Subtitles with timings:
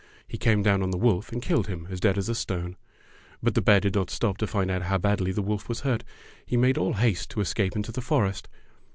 [0.27, 2.75] He came down on the wolf and killed him as dead as a stone.
[3.43, 6.03] But the bear did not stop to find out how badly the wolf was hurt.
[6.43, 8.47] He made all haste to escape into the forest.